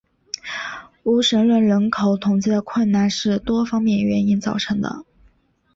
[1.03, 5.05] 无神论人口统计的困难是多方面原因造成的。